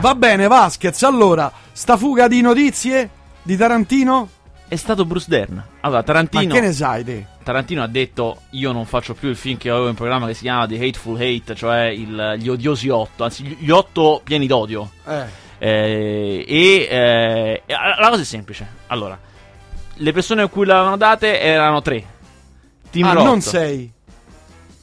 [0.00, 1.02] Va bene, Vasquez.
[1.02, 3.10] Allora, sta fuga di notizie
[3.42, 4.28] di Tarantino?
[4.68, 5.62] È stato Bruce Dern.
[5.80, 6.44] Allora, Tarantino.
[6.44, 7.26] Ma che ne sai te?
[7.42, 10.42] Tarantino ha detto: Io non faccio più il film che avevo in programma che si
[10.42, 14.90] chiama The Hateful Hate, cioè il- gli odiosi otto, anzi, gli otto pieni d'odio.
[15.06, 15.46] Eh.
[15.58, 18.66] Eh, e eh, la cosa è semplice.
[18.88, 19.18] Allora,
[19.94, 22.04] le persone a cui l'avevano date erano tre.
[22.90, 23.24] Tim ah, Roth.
[23.24, 23.92] non sei.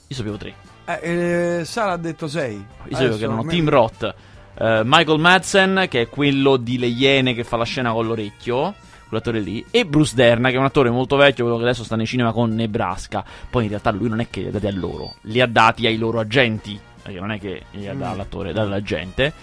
[0.08, 0.54] Io sapevo tre.
[0.86, 2.56] Eh, eh, Sara ha detto sei.
[2.56, 4.14] Io sapevo che erano me- Tim Roth,
[4.58, 8.74] eh, Michael Madsen, che è quello di Le Iene che fa la scena con l'orecchio,
[9.08, 11.96] quell'attore lì, e Bruce Dern, che è un attore molto vecchio, quello che adesso sta
[11.96, 13.24] nei cinema con Nebraska.
[13.50, 15.86] Poi in realtà lui non è che li ha dati a loro, li ha dati
[15.88, 18.00] ai loro agenti, perché non è che li ha Mm.
[18.00, 19.34] dati all'attore, dall'agente.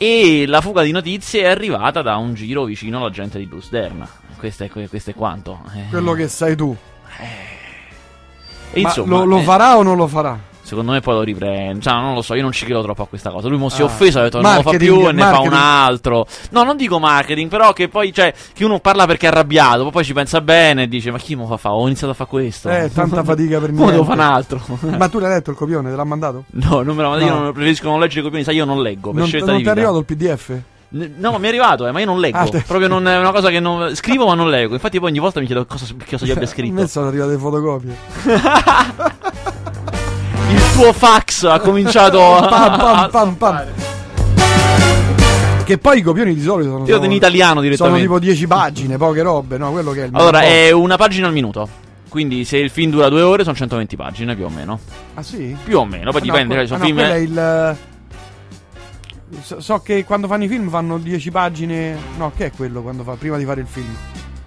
[0.00, 4.06] E la fuga di notizie è arrivata da un giro vicino all'agente di Bruce Dern.
[4.38, 5.58] Questo è, questo è quanto.
[5.74, 6.76] Eh, Quello che sai tu.
[8.70, 10.38] e Ma insomma, lo, lo eh, farà o non lo farà?
[10.68, 11.80] Secondo me poi lo riprende.
[11.80, 13.48] Cioè, non lo so, io non ci credo troppo a questa cosa.
[13.48, 13.86] Lui mo si è Ah.
[13.86, 16.26] offeso, ha detto non lo fa più e ne fa un altro.
[16.50, 20.04] No, non dico marketing, però che poi, cioè, che uno parla perché è arrabbiato, poi
[20.04, 21.72] ci pensa bene e dice, ma chi mo fa fa?
[21.72, 22.68] Ho iniziato a fare questo.
[22.68, 24.06] Eh, tanta fatica per Mo devo niente.
[24.16, 24.60] fare un altro.
[24.98, 25.90] Ma tu l'hai letto il copione?
[25.90, 26.44] Te l'ha mandato?
[26.50, 27.40] no, non me lo io No.
[27.44, 29.62] non preferisco non leggere i copioni, sai, io non leggo, per Non, scelta non di
[29.62, 29.86] ti è vita.
[29.88, 30.52] arrivato il PDF?
[30.90, 32.38] No, mi è arrivato, eh, ma io non leggo.
[32.38, 33.94] Ah, Proprio non è una cosa che non.
[33.94, 34.72] Scrivo ma non leggo.
[34.72, 36.86] Infatti, poi ogni volta mi chiedo cosa, cosa gli abbia A me scritto.
[36.86, 37.96] sono arrivate le fotocopie.
[40.78, 42.46] Il tuo fax ha cominciato a.
[42.78, 43.64] Pam, pam, pam.
[45.64, 48.00] Che poi i copioni di solito sono, Io in italiano sono direttamente.
[48.02, 49.72] tipo 10 pagine, poche robe, no?
[49.72, 51.68] Quello che è il Allora, è una pagina al minuto.
[52.08, 54.78] Quindi se il film dura due ore sono 120 pagine più o meno.
[55.14, 55.56] Ah sì?
[55.64, 56.54] Più o meno, poi Ah, no, dipende.
[56.54, 57.10] que- cioè, ah, sono no, film.
[57.10, 57.76] è il...
[59.42, 61.96] So, so che quando fanno i film fanno 10 pagine...
[62.18, 63.14] No, che è quello quando fa...
[63.14, 63.94] prima di fare il film?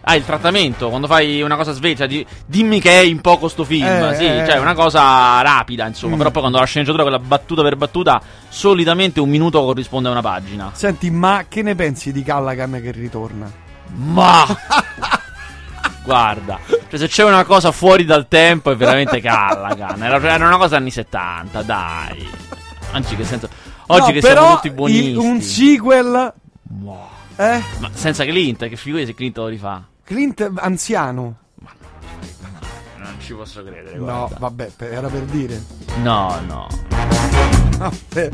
[0.03, 3.63] Ah, il trattamento, quando fai una cosa svelta, di- dimmi che è in poco sto
[3.63, 3.85] film.
[3.85, 4.43] Eh, sì, eh.
[4.47, 6.15] cioè una cosa rapida, insomma.
[6.15, 6.17] Mm.
[6.17, 10.21] Però poi quando la sceneggiatura, quella battuta per battuta, solitamente un minuto corrisponde a una
[10.21, 10.71] pagina.
[10.73, 13.51] Senti, ma che ne pensi di Callaghan che ritorna?
[13.93, 14.45] Ma.
[16.03, 20.01] Guarda, cioè se c'è una cosa fuori dal tempo è veramente Callaghan.
[20.01, 22.27] Era, era una cosa anni 70, dai.
[22.91, 23.47] Anzi, che senso.
[23.87, 25.15] Oggi No, che siamo tutti buonisti.
[25.15, 26.33] un sequel...
[26.81, 27.07] Wow.
[27.41, 27.59] Eh?
[27.79, 29.83] Ma senza Clint, che figura se Clint lo rifà?
[30.03, 31.37] Clint anziano.
[32.97, 34.35] Non ci posso credere, No, guarda.
[34.37, 35.59] vabbè, era per dire.
[36.03, 36.67] No, no.
[37.79, 38.29] Vabbè.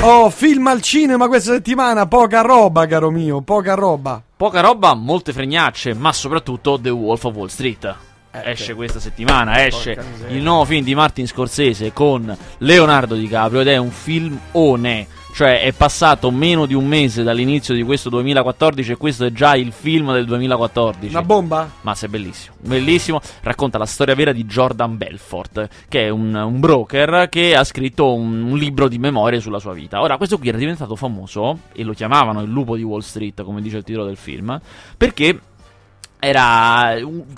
[0.00, 4.22] Oh, film al cinema questa settimana, poca roba, caro mio, poca roba.
[4.36, 7.94] Poca roba, molte fregnacce, ma soprattutto The Wolf of Wall Street.
[8.30, 8.72] Eh, esce sì.
[8.72, 13.90] questa settimana, esce il nuovo film di Martin Scorsese con Leonardo DiCaprio ed è un
[13.90, 15.06] filmone.
[15.34, 19.56] Cioè è passato meno di un mese dall'inizio di questo 2014 e questo è già
[19.56, 21.12] il film del 2014.
[21.12, 21.68] Una bomba?
[21.80, 23.20] Ma se è bellissimo, bellissimo.
[23.42, 28.14] Racconta la storia vera di Jordan Belfort, che è un, un broker che ha scritto
[28.14, 30.00] un, un libro di memorie sulla sua vita.
[30.00, 33.60] Ora, questo qui era diventato famoso, e lo chiamavano il lupo di Wall Street, come
[33.60, 34.56] dice il titolo del film,
[34.96, 35.40] perché
[36.24, 36.96] era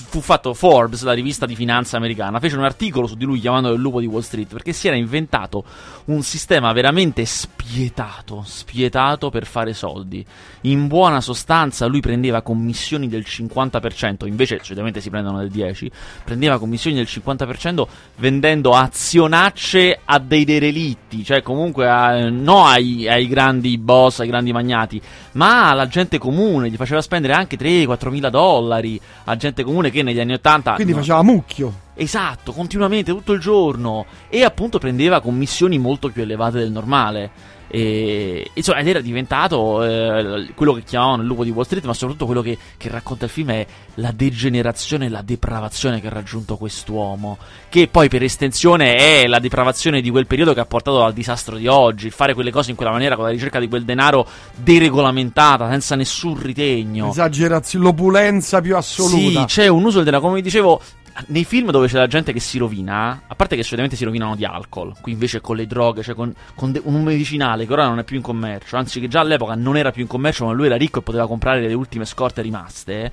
[0.09, 3.75] fu fatto Forbes, la rivista di finanza americana, fece un articolo su di lui chiamandolo
[3.75, 5.65] il lupo di Wall Street perché si era inventato
[6.07, 10.25] un sistema veramente spietato, spietato per fare soldi.
[10.63, 15.91] In buona sostanza lui prendeva commissioni del 50%, invece solitamente si prendono del 10%,
[16.25, 17.87] prendeva commissioni del 50%
[18.17, 24.53] vendendo azionacce a dei derelitti, cioè comunque a, no ai, ai grandi boss, ai grandi
[24.53, 25.01] magnati,
[25.33, 28.76] ma alla gente comune, gli faceva spendere anche 3-4 mila dollari
[29.25, 30.75] a gente comune che negli anni 80...
[30.75, 31.73] Quindi no, faceva mucchio.
[31.95, 34.07] Esatto, continuamente, tutto il giorno.
[34.29, 37.31] E appunto prendeva commissioni molto più elevate del normale.
[37.69, 41.93] E, insomma, ed era diventato eh, quello che chiamavano il lupo di Wall Street, ma
[41.93, 46.11] soprattutto quello che, che racconta il film è la degenerazione e la depravazione che ha
[46.11, 47.39] raggiunto quest'uomo.
[47.69, 51.57] Che poi per estensione è la depravazione di quel periodo che ha portato al disastro
[51.57, 52.07] di oggi.
[52.07, 55.97] Il fare quelle cose in quella maniera, con la ricerca di quel denaro deregolamentata, senza
[55.97, 57.11] nessun ritegno.
[57.11, 59.41] Esagerazione, l'opulenza più assoluta.
[59.41, 60.81] Sì, c'è un uso del denaro, come vi dicevo,
[61.29, 64.37] nei film dove c'è la gente che si rovina, a parte che solitamente si rovinano
[64.37, 67.87] di alcol, qui invece con le droghe, cioè con, con de- un medicinale che ora
[67.87, 70.53] non è più in commercio, anzi che già all'epoca non era più in commercio, ma
[70.53, 73.13] lui era ricco e poteva comprare le ultime scorte rimaste,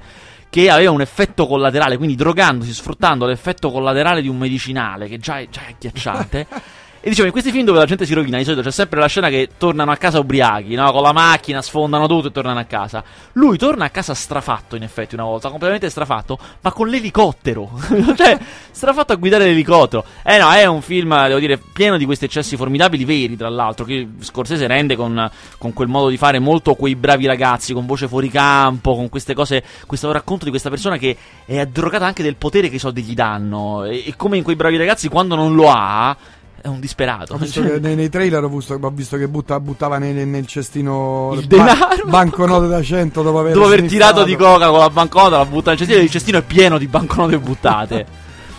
[0.49, 5.39] che aveva un effetto collaterale, quindi drogandosi, sfruttando l'effetto collaterale di un medicinale, che già
[5.39, 6.47] è, già è agghiacciante.
[7.05, 9.07] E dicevo, in questi film dove la gente si rovina, di solito c'è sempre la
[9.07, 10.89] scena che tornano a casa ubriachi, no?
[10.93, 13.03] Con la macchina, sfondano tutto e tornano a casa.
[13.33, 17.71] Lui torna a casa strafatto, in effetti, una volta, completamente strafatto, ma con l'elicottero.
[18.15, 18.39] cioè,
[18.71, 20.05] strafatto a guidare l'elicottero.
[20.23, 23.83] Eh no, è un film, devo dire, pieno di questi eccessi formidabili, veri, tra l'altro,
[23.83, 28.07] che Scorsese rende con, con quel modo di fare molto quei bravi ragazzi, con voce
[28.07, 32.37] fuori campo, con queste cose, questo racconto di questa persona che è addrogata anche del
[32.37, 33.83] potere che i soldi gli danno.
[33.83, 36.15] E, e come in quei bravi ragazzi, quando non lo ha
[36.63, 37.33] è un disperato.
[37.33, 40.47] Ho visto che nei, nei trailer ho visto, ho visto che butta- buttava nel, nel
[40.47, 42.05] cestino Il ba- denaro.
[42.07, 45.71] banconote da 100 dopo aver, Dopo aver tirato di coca con la banconota, la butta
[45.71, 48.05] nel cestino, il cestino è pieno di banconote buttate.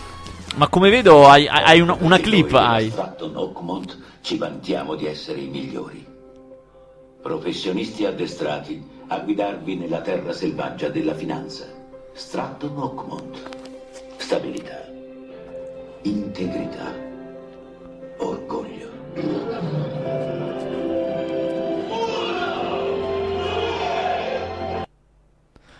[0.57, 2.89] Ma come vedo hai, hai- hai una, una clip, hai.
[2.89, 6.05] dell'astratto Oakmont ci vantiamo di essere i migliori.
[7.23, 11.65] Professionisti addestrati a guidarvi nella terra selvaggia della finanza.
[12.13, 13.39] Stratton Oakmont.
[14.17, 14.85] Stabilità.
[16.03, 17.13] Integrità.
[18.17, 18.89] Orgoglio.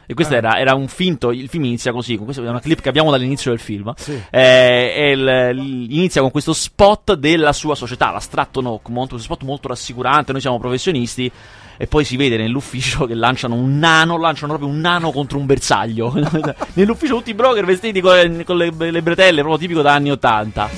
[0.07, 2.79] E questo era, era un finto, il film inizia così, con questa è una clip
[2.79, 3.91] che abbiamo dall'inizio del film.
[3.97, 4.21] Sì.
[4.29, 9.67] Eh, il- inizia con questo spot della sua società, la Stratton Oakmont, un spot molto
[9.67, 11.31] rassicurante, noi siamo professionisti.
[11.77, 15.47] E poi si vede nell'ufficio che lanciano un nano, lanciano proprio un nano contro un
[15.47, 16.13] bersaglio.
[16.73, 20.11] nell'ufficio tutti i broker vestiti con, le, con le- le bretelle, proprio tipico da anni
[20.11, 20.69] 80.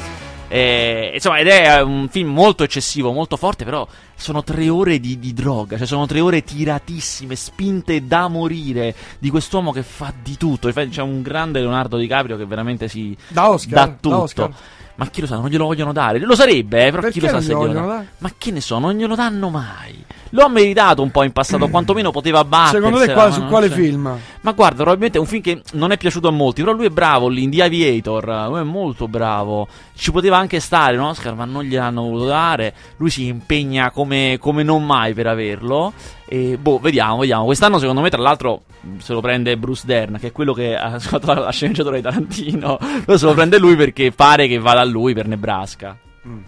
[0.50, 3.86] Eh, insomma, ed è un film molto eccessivo, molto forte, però
[4.16, 9.30] sono tre ore di, di droga, cioè sono tre ore tiratissime, spinte da morire di
[9.30, 10.68] quest'uomo che fa di tutto.
[10.68, 14.22] Infatti c'è un grande Leonardo DiCaprio che veramente si Da Oscar, dà da tutto.
[14.22, 14.54] Oscar.
[14.96, 16.18] Ma chi lo sa, non glielo vogliono dare.
[16.20, 18.08] Lo sarebbe, eh, però chi Perché lo sa se glielo dare?
[18.18, 20.04] Ma che ne so, non glielo danno mai.
[20.32, 22.84] Lo ha meritato un po' in passato, quantomeno poteva battere.
[22.84, 24.18] Secondo te qua- su quale film?
[24.42, 26.90] Ma guarda, probabilmente è un film che non è piaciuto a molti, però lui è
[26.90, 29.68] bravo lì in The Aviator, lui è molto bravo.
[29.96, 32.74] Ci poteva anche stare un Oscar, ma non gliel'hanno voluto dare.
[32.98, 35.94] Lui si impegna come, come non mai per averlo.
[36.30, 37.46] E boh, vediamo, vediamo.
[37.46, 38.64] Quest'anno, secondo me, tra l'altro,
[39.00, 42.02] se lo prende Bruce Dern, che è quello che ha fatto la, la sceneggiatura di
[42.02, 42.78] Tarantino.
[43.06, 45.98] Lo se lo prende lui perché pare che vada a lui per Nebraska.
[46.28, 46.40] Mm,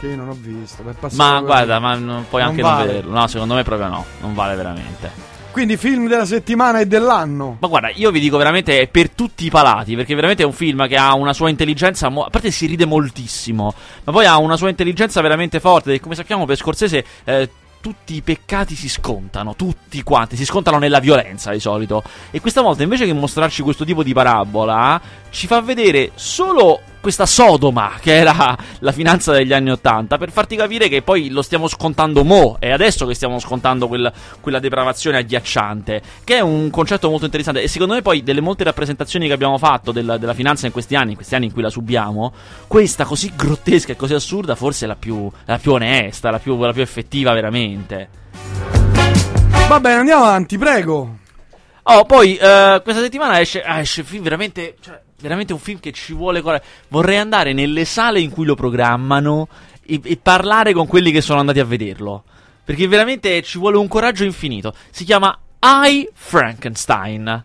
[0.00, 0.82] che io non ho visto.
[0.82, 2.76] per Ma guarda, ma non- puoi Non anche vale.
[2.78, 3.12] non vederlo.
[3.18, 4.04] No, secondo me proprio no.
[4.20, 5.30] Non vale veramente.
[5.52, 7.58] Quindi film della settimana e dell'anno.
[7.60, 10.52] Ma guarda, io vi dico veramente è per tutti i palati, perché veramente è un
[10.54, 13.74] film che ha una sua intelligenza, mo- a parte si ride moltissimo,
[14.04, 17.50] ma poi ha una sua intelligenza veramente forte, e come sappiamo per Scorsese eh,
[17.82, 22.02] tutti i peccati si scontano, tutti quanti, si scontano nella violenza di solito.
[22.30, 24.98] E questa volta invece che mostrarci questo tipo di parabola,
[25.28, 30.54] ci fa vedere solo questa Sodoma, che era la finanza degli anni Ottanta, per farti
[30.54, 34.10] capire che poi lo stiamo scontando mo, è adesso che stiamo scontando quel-
[34.40, 37.60] quella depravazione agghiacciante, che è un concetto molto interessante.
[37.60, 40.94] E secondo me poi delle molte rappresentazioni che abbiamo fatto del- della finanza in questi
[40.94, 42.32] anni, in questi anni in cui la subiamo,
[42.68, 46.56] questa così grottesca e così assurda forse è la più, la più onesta, la più,
[46.56, 48.08] la più effettiva veramente.
[49.66, 51.16] Va bene, andiamo avanti, prego.
[51.84, 55.92] Oh, poi eh, questa settimana esce, ah, esce film veramente, cioè, veramente un film che
[55.92, 56.42] ci vuole.
[56.88, 59.48] Vorrei andare nelle sale in cui lo programmano
[59.86, 62.24] e, e parlare con quelli che sono andati a vederlo.
[62.64, 64.74] Perché veramente ci vuole un coraggio infinito.
[64.90, 67.44] Si chiama I Frankenstein.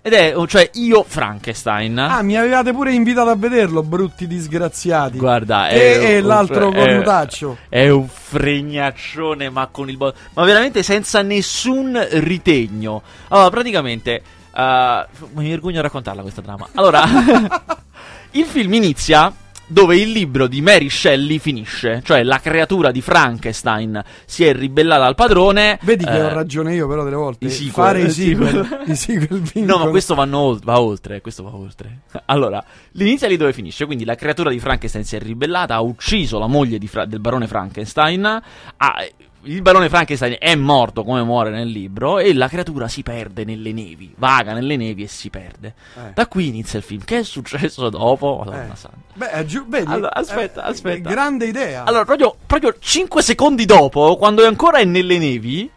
[0.00, 1.98] Ed è, oh, cioè, io Frankenstein.
[1.98, 5.18] Ah, mi avevate pure invitato a vederlo, brutti disgraziati.
[5.18, 5.76] Guarda, è
[6.14, 7.58] e un- l'altro è- cornutaccio.
[7.68, 13.02] È un fregnaccione, ma con il bo- Ma veramente senza nessun ritegno.
[13.28, 14.22] Allora, praticamente.
[14.54, 16.68] Eh, mi vergogno a raccontarla questa trama.
[16.74, 17.04] Allora,
[18.32, 19.32] il film inizia
[19.70, 22.00] dove il libro di Mary Shelley finisce.
[22.02, 25.78] Cioè, la creatura di Frankenstein si è ribellata al padrone.
[25.82, 27.44] Vedi che eh, ho ragione io, però, delle volte.
[27.46, 28.82] i sequel, Fare i sequel.
[28.86, 32.00] I sequel No, ma questo ol- va oltre, questo va oltre.
[32.26, 32.62] Allora,
[32.92, 36.46] l'inizia lì dove finisce, quindi la creatura di Frankenstein si è ribellata, ha ucciso la
[36.46, 39.06] moglie Fra- del barone Frankenstein, ha-
[39.42, 43.72] il barone Frankenstein è morto come muore nel libro e la creatura si perde nelle
[43.72, 45.74] nevi, vaga nelle nevi e si perde.
[45.96, 46.12] Eh.
[46.14, 47.02] Da qui inizia il film.
[47.04, 48.38] Che è successo dopo?
[48.44, 48.76] Madonna Eh.
[48.76, 48.96] santa.
[49.14, 49.90] Beh, è giù, vedi?
[49.90, 51.08] Allora, aspetta, Eh, aspetta.
[51.08, 51.84] Grande idea.
[51.84, 55.70] Allora, proprio, proprio 5 secondi dopo, quando è ancora nelle nevi,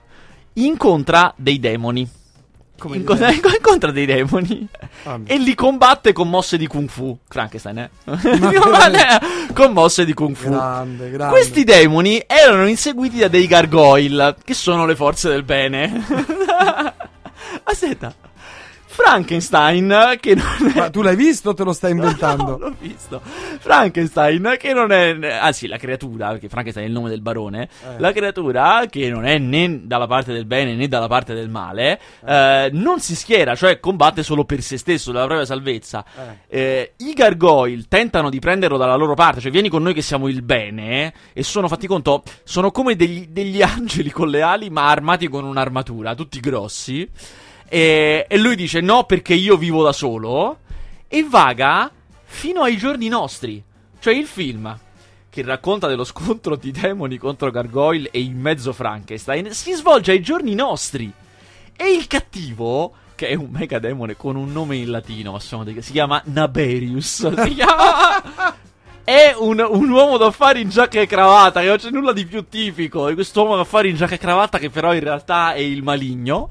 [0.54, 2.10] incontra dei demoni.
[2.82, 3.42] Come Incontra, dire?
[3.56, 4.68] incontra dei demoni
[5.04, 7.16] Ah, e li combatte con mosse di kung fu.
[7.28, 7.90] Frankenstein, eh?
[8.60, 9.20] Combatte
[9.54, 10.50] con mosse di kung fu.
[10.50, 11.32] Grande, grande.
[11.32, 16.04] Questi demoni erano inseguiti da dei gargoyle, che sono le forze del bene.
[17.64, 18.14] Aspetta.
[18.92, 20.78] Frankenstein, che non è...
[20.78, 22.44] Ma tu l'hai visto o te lo stai inventando?
[22.44, 23.22] No, l'ho visto.
[23.24, 25.18] Frankenstein, che non è.
[25.40, 27.64] Anzi, la creatura, perché Frankenstein è il nome del barone.
[27.64, 28.00] Eh.
[28.00, 32.00] La creatura, che non è né dalla parte del bene né dalla parte del male,
[32.26, 36.04] eh, non si schiera, cioè combatte solo per se stesso, la propria salvezza.
[36.48, 40.28] Eh, I gargoyle tentano di prenderlo dalla loro parte, cioè vieni con noi che siamo
[40.28, 44.90] il bene, e sono, fatti conto, sono come degli, degli angeli con le ali, ma
[44.90, 47.10] armati con un'armatura, tutti grossi.
[47.74, 50.58] E, e lui dice no perché io vivo da solo
[51.08, 51.90] e vaga
[52.26, 53.64] fino ai giorni nostri.
[53.98, 54.78] Cioè il film
[55.30, 60.22] che racconta dello scontro di demoni contro Gargoyle e in mezzo Frankenstein si svolge ai
[60.22, 61.10] giorni nostri.
[61.74, 65.64] E il cattivo, che è un mega demone con un nome in latino, ma sono
[65.64, 67.34] dei- si chiama Naberius.
[67.42, 68.22] Si chiama...
[69.04, 72.26] È è un, un uomo d'affari in giacca e cravatta, che non c'è nulla di
[72.26, 75.60] più tipico di questo uomo d'affari in giacca e cravatta che però in realtà è
[75.60, 76.50] il maligno.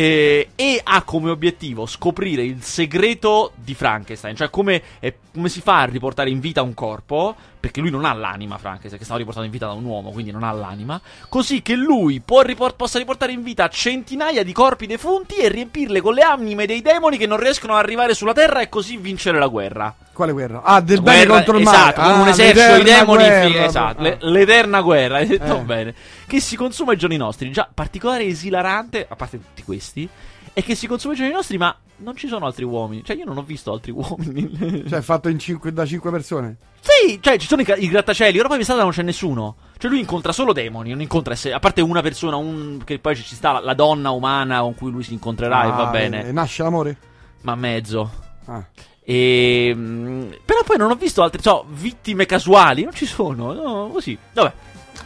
[0.00, 5.60] Eh, e ha come obiettivo scoprire il segreto di Frankenstein, cioè come, eh, come si
[5.60, 9.18] fa a riportare in vita un corpo, perché lui non ha l'anima Frankenstein, che stava
[9.18, 12.96] riportato in vita da un uomo, quindi non ha l'anima, così che lui riport- possa
[12.96, 17.26] riportare in vita centinaia di corpi defunti e riempirle con le anime dei demoni che
[17.26, 19.94] non riescono ad arrivare sulla Terra e così vincere la guerra.
[20.20, 20.62] Quale guerra?
[20.62, 21.76] Ah, del Guerra- bene contro il male.
[21.78, 23.24] Esatto, con Ah, un esercito di demoni.
[23.24, 23.64] guerra.
[23.64, 24.02] esatto, Ah.
[24.02, 25.60] le- l'eterna guerra, hai detto Eh.
[25.62, 25.94] bene.
[26.26, 27.50] Che si consuma ai giorni nostri.
[27.50, 30.06] Già, particolare esilarante, a parte tutti questi,
[30.52, 33.02] è che si consuma ai giorni nostri, ma non ci sono altri uomini.
[33.02, 34.84] Cioè, io non ho visto altri uomini.
[34.86, 36.56] Cioè, fatto in cinque- da 5 persone.
[36.80, 38.38] sì, cioè, ci sono i, i grattacieli.
[38.38, 39.56] Ora poi in strada non c'è nessuno.
[39.78, 41.32] Cioè, lui incontra solo demoni, non incontra.
[41.32, 44.74] esse- a parte una persona, un, che poi ci sta la, la donna umana con
[44.74, 46.26] cui lui si incontrerà e va Ah, bene.
[46.26, 46.96] E nasce l'amore?
[47.42, 48.10] Ma mezzo.
[48.44, 48.62] Ah.
[49.10, 53.88] E, mm, però poi non ho visto altre, so, vittime casuali, non ci sono, no,
[53.88, 54.16] così.
[54.32, 54.52] Vabbè,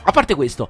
[0.02, 0.68] a parte questo,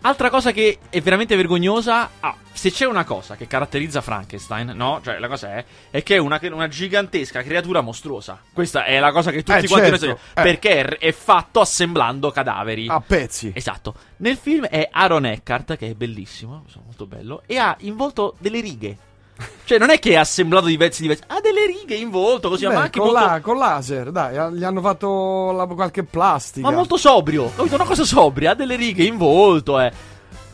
[0.00, 5.00] altra cosa che è veramente vergognosa, ah, se c'è una cosa che caratterizza Frankenstein, no?
[5.04, 8.40] Cioè, la cosa è, è che è una, una gigantesca creatura mostruosa.
[8.52, 10.52] Questa è la cosa che tutti Eh, quanti certo, noi sappiamo, eh.
[10.52, 12.88] perché è, è fatto assemblando cadaveri.
[12.88, 13.52] A pezzi.
[13.54, 13.94] Esatto.
[14.16, 18.58] Nel film è Aaron Eckhart, che è bellissimo, molto bello, e ha in volto delle
[18.58, 18.98] righe.
[19.64, 22.66] Cioè, non è che è assemblato di pezzi diversi, ha delle righe in volto, così,
[22.66, 26.68] Beh, ma anche con, molto, la- con laser, dai, gli hanno fatto la- qualche plastica.
[26.68, 27.50] ma molto sobrio.
[27.54, 27.74] Capito?
[27.74, 29.90] Una cosa sobria, ha delle righe in volto, eh.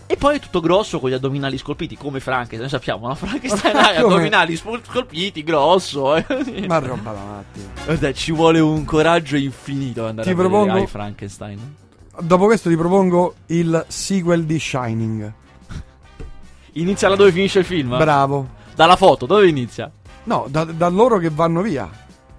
[0.07, 3.15] E poi è tutto grosso con gli addominali scolpiti, come Frankenstein, noi sappiamo, no?
[3.15, 6.25] Frankenstein ha gli addominali scolpiti, grosso, eh.
[6.69, 7.69] Ma roba da matti.
[7.85, 11.77] Guarda, ci vuole un coraggio infinito andare Ti a vedere propongo- I Frankenstein.
[12.21, 15.33] Dopo questo ti propongo il sequel di Shining.
[16.75, 17.97] Inizia là dove finisce il film?
[17.97, 18.59] Bravo.
[18.75, 19.91] Dalla foto, dove inizia?
[20.25, 21.89] No, da, da loro che vanno via.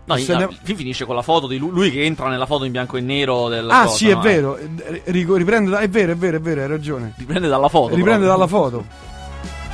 [0.03, 2.63] No, in- ne- film finisce con la foto di lui, lui che entra nella foto
[2.65, 4.21] in bianco e nero della Ah, cosa, sì, è no?
[4.21, 4.57] vero.
[4.57, 7.13] Eh, riprende da- è vero, è vero, è vero, hai ragione.
[7.17, 7.95] Riprende dalla foto.
[7.95, 8.31] Riprende però.
[8.31, 8.85] dalla foto.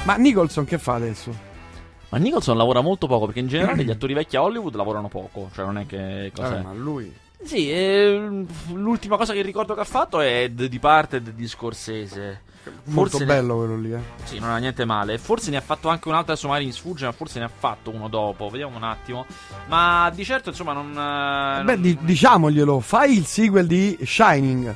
[0.03, 1.45] Ma Nicholson che fa adesso?
[2.09, 5.49] Ma Nicholson lavora molto poco perché in generale gli attori vecchi a Hollywood lavorano poco.
[5.53, 6.31] Cioè, non è che.
[6.35, 6.49] Cos'è?
[6.49, 7.13] Vabbè, ma lui.
[7.43, 12.41] Sì, ehm, l'ultima cosa che ricordo che ha fatto è The Departed di Scorsese.
[12.85, 13.99] Molto ne- bello quello lì, eh.
[14.25, 15.17] Sì, non ha niente male.
[15.17, 17.51] Forse ne ha fatto anche un altro, adesso magari mi sfugge, ma forse ne ha
[17.55, 18.49] fatto uno dopo.
[18.49, 19.25] Vediamo un attimo.
[19.67, 20.89] Ma di certo, insomma, non.
[20.91, 24.75] eh, Beh, non- di- diciamoglielo, fai il sequel di Shining.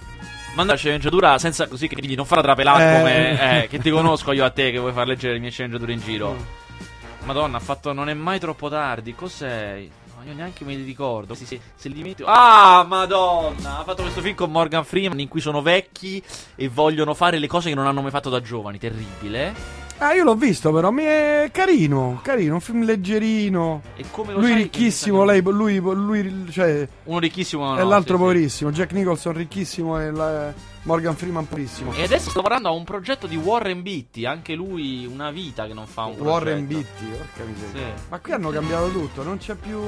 [0.56, 2.98] Manda la sceneggiatura senza così che digli non farla trapelare Eh.
[2.98, 3.63] come.
[3.63, 6.00] Eh, che ti conosco io a te che vuoi far leggere le mie sceneggiature in
[6.00, 6.34] giro.
[6.34, 7.25] Mm.
[7.25, 9.13] Madonna, ha fatto Non è mai troppo tardi.
[9.13, 9.86] Cos'è?
[10.22, 11.34] No, io neanche me li ricordo.
[11.34, 12.30] Sì, sì, se li dimentico.
[12.32, 13.80] Ah, Madonna!
[13.80, 16.24] Ha fatto questo film con Morgan Freeman in cui sono vecchi
[16.56, 18.78] e vogliono fare le cose che non hanno mai fatto da giovani.
[18.78, 19.81] Terribile.
[20.03, 23.84] Ah, io l'ho visto, però mi è carino, carino, un film leggerino.
[23.96, 27.75] E come lo Lui sai ricchissimo, lei, lui, lui, cioè, Uno ricchissimo.
[27.75, 28.17] no, l'altro sì, sì.
[28.17, 28.72] poverissimo.
[28.72, 30.51] Jack Nicholson ricchissimo e la-
[30.84, 31.93] Morgan Freeman poverissimo.
[31.93, 34.25] E adesso sto lavorando a un progetto di Warren Beatty.
[34.25, 36.34] Anche lui una vita che non fa un progetto.
[36.34, 37.96] Warren Beatty, porca miseria.
[37.96, 38.03] Sì.
[38.10, 39.79] Ma qui hanno cambiato tutto, non c'è più...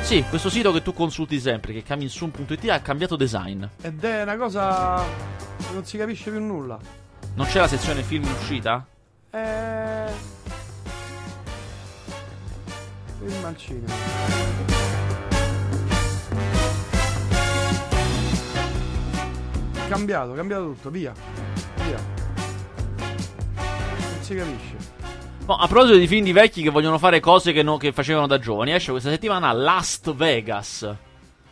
[0.00, 3.62] Sì, questo sito che tu consulti sempre, che è ha cambiato design.
[3.82, 5.04] Ed è una cosa...
[5.74, 6.97] non si capisce più nulla.
[7.38, 8.84] Non c'è la sezione film in uscita?
[9.30, 10.06] Eh...
[13.20, 13.94] Film al cinema.
[19.88, 21.12] Cambiato, cambiato tutto, via.
[21.84, 22.00] Via.
[23.54, 24.76] Non si capisce.
[25.46, 28.26] No, a proposito di film di vecchi che vogliono fare cose che, no- che facevano
[28.26, 30.92] da giovani, esce questa settimana Last Vegas.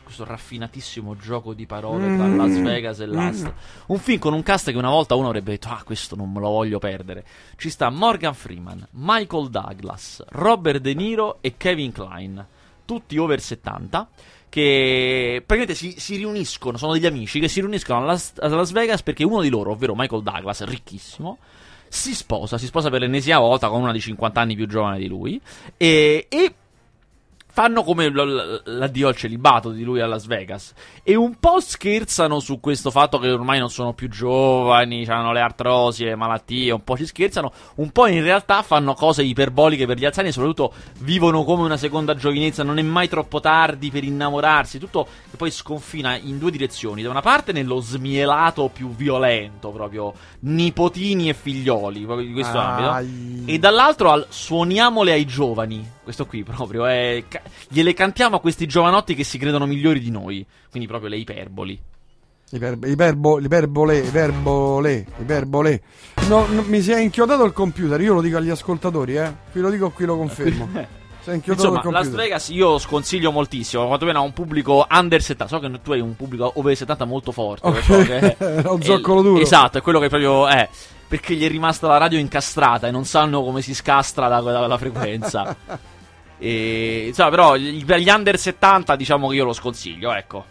[0.07, 2.37] Questo raffinatissimo gioco di parole tra Mm.
[2.37, 3.45] Las Vegas e Last.
[3.45, 3.51] Mm.
[3.87, 6.39] Un film con un cast che una volta uno avrebbe detto: Ah, questo non me
[6.39, 7.25] lo voglio perdere.
[7.57, 12.47] Ci sta Morgan Freeman, Michael Douglas, Robert De Niro e Kevin Klein.
[12.85, 14.09] Tutti over 70.
[14.49, 18.71] Che praticamente si, si riuniscono, sono degli amici che si riuniscono a Las, a Las
[18.71, 21.39] Vegas perché uno di loro, ovvero Michael Douglas, ricchissimo,
[21.89, 25.09] si sposa, si sposa per l'ennesima volta con una di 50 anni più giovane di
[25.09, 25.39] lui
[25.77, 26.55] e, e
[27.57, 32.39] fanno come l- l'addio al celibato di lui a Las Vegas e un po' scherzano
[32.39, 36.85] su questo fatto che ormai non sono più giovani, hanno le artrosi, le malattie, un
[36.85, 40.75] po' ci scherzano, un po' in realtà fanno cose iperboliche per gli anziani e soprattutto
[40.99, 45.51] vivono come una seconda giovinezza, non è mai troppo tardi per innamorarsi, tutto che poi
[45.51, 52.05] sconfina in due direzioni, da una parte nello smielato più violento, proprio nipotini e figlioli,
[52.05, 52.91] proprio di questo ambito.
[52.91, 53.45] Ai.
[53.47, 55.95] E dall'altro al suoniamole ai giovani.
[56.03, 57.25] Questo qui proprio è.
[57.27, 60.45] ca- gliele cantiamo a questi giovanotti che si credono migliori di noi.
[60.71, 61.81] Quindi proprio le iperboli.
[62.49, 65.83] Iper- iperbo- iperbole, iperbole, iperbole.
[66.29, 69.35] No, no, mi si è inchiodato il computer, io lo dico agli ascoltatori, eh.
[69.51, 70.69] Qui lo dico, qui lo confermo.
[71.27, 72.25] Sei inchiodato Insomma, Las computer.
[72.25, 75.49] Vegas io sconsiglio moltissimo, quantomeno a un pubblico under 70.
[75.49, 77.67] So che tu hai un pubblico over 70 molto forte.
[77.67, 79.41] Ok, so che- era un è- zoccolo duro.
[79.41, 80.69] Esatto, è quello che proprio è.
[81.09, 84.67] Perché gli è rimasta la radio incastrata e non sanno come si scastra la, la-
[84.69, 85.57] la frequenza.
[86.39, 90.45] e, insomma, però gli, per gli under 70 diciamo che io lo sconsiglio, ecco.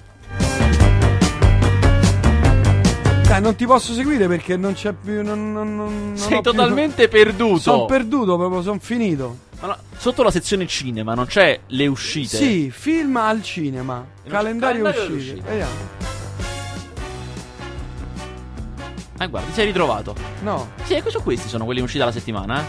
[3.27, 5.23] Dai, non ti posso seguire perché non c'è più.
[5.23, 7.59] Non, non, non, Sei ho più- totalmente perduto.
[7.59, 9.37] Sono perduto proprio, sono finito.
[9.61, 12.37] Ma no, sotto la sezione cinema non c'è le uscite.
[12.37, 14.05] Sì, film al cinema.
[14.27, 15.33] Calendario, calendario uscite.
[15.33, 15.49] uscite.
[15.49, 16.03] Vediamo.
[19.17, 20.13] Ah, guarda, ti sei ritrovato.
[20.41, 22.63] No, Sì, questo questi sono quelli usciti la settimana, eh.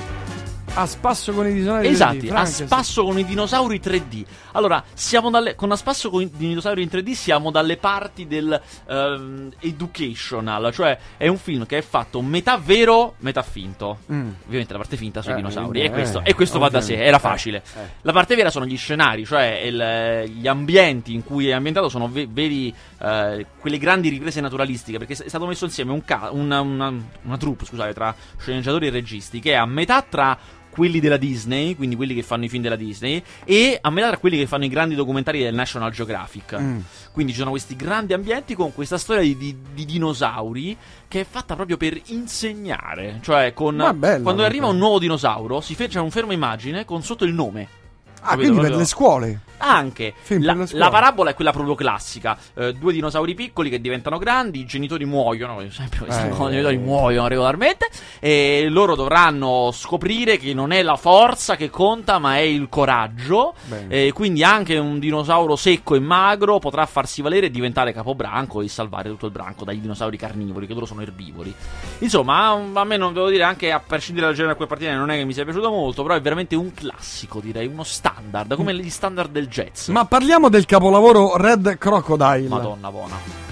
[0.78, 1.86] A spasso con i dinosauri.
[1.88, 2.68] Esatti, 3D, a Frankenstein.
[2.68, 4.24] spasso con i dinosauri 3D.
[4.52, 8.60] Allora, siamo dalle, con a spasso con i dinosauri in 3D siamo dalle parti del
[8.86, 13.98] ehm, educational, cioè è un film che è fatto metà vero, metà finto.
[14.12, 14.30] Mm.
[14.46, 16.80] Ovviamente la parte finta sui Eh, dinosauri, eh, e questo, eh, e questo va da
[16.80, 17.62] sé, era Eh, facile.
[17.74, 17.80] eh.
[18.02, 22.08] La parte vera sono gli scenari, cioè il- gli ambienti in cui è ambientato sono
[22.08, 26.60] ve- veri, eh, quelle grandi riprese naturalistiche, perché è stato messo insieme un ca- una,
[26.60, 26.92] una,
[27.22, 30.36] una troupe, scusate, tra sceneggiatori e registi, che è a metà tra
[30.76, 34.18] quelli della Disney, quindi quelli che fanno i film della Disney, e a metà tra
[34.18, 36.56] quelli che fanno i grandi documentari del National Geographic.
[36.60, 36.78] Mm.
[37.12, 40.76] Quindi ci sono questi grandi ambienti con questa storia di, di- di dinosauri
[41.08, 43.20] che è fatta proprio per insegnare.
[43.22, 46.84] Cioè, con, Ma bella, quando arriva un nuovo dinosauro, si fe- c'è un fermo immagine
[46.84, 47.84] con sotto il nome.
[48.26, 48.48] Ah, Capito?
[48.52, 49.40] quindi per le scuole.
[49.58, 54.60] Anche la, la parabola è quella proprio classica: Eh, due dinosauri piccoli che diventano grandi,
[54.60, 55.58] i genitori muoiono.
[55.70, 56.78] Sempre questi Eh, i genitori eh.
[56.78, 57.88] muoiono regolarmente.
[58.20, 63.54] E loro dovranno scoprire che non è la forza che conta, ma è il coraggio.
[63.88, 68.68] E quindi anche un dinosauro secco e magro potrà farsi valere e diventare capobranco e
[68.68, 71.54] salvare tutto il branco dai dinosauri carnivori, che loro sono erbivori.
[72.00, 75.10] Insomma, a me non devo dire, anche a prescindere dal genere a cui appartiene, non
[75.10, 77.84] è che mi sia piaciuto molto, però è veramente un classico, direi, uno
[78.16, 79.88] standard, come gli standard del jazz.
[79.88, 82.48] Ma parliamo del capolavoro Red Crocodile.
[82.48, 83.44] Madonna buona.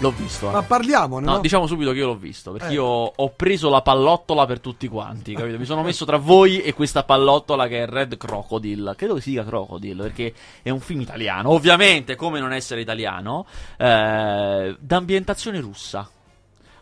[0.00, 0.48] L'ho visto.
[0.48, 0.52] eh.
[0.52, 1.32] Ma parliamone, no?
[1.34, 2.72] No, diciamo subito che io l'ho visto, perché Eh.
[2.74, 5.56] io ho preso la pallottola per tutti quanti, capito?
[5.56, 8.94] Mi sono messo tra voi e questa pallottola che è Red Crocodile.
[8.96, 13.46] Credo che si dica Crocodile, perché è un film italiano, ovviamente, come non essere italiano,
[13.76, 16.10] eh, d'ambientazione russa.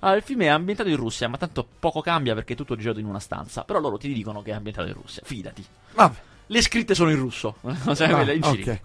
[0.01, 2.99] Allora, il film è ambientato in Russia, ma tanto poco cambia perché è tutto girato
[2.99, 3.65] in una stanza.
[3.65, 5.65] Però loro ti dicono che è ambientato in Russia, fidati.
[5.95, 6.17] Vabbè.
[6.49, 7.57] Le scritte sono in russo,
[7.95, 8.55] sai, Ah, in ok.
[8.55, 8.79] giro.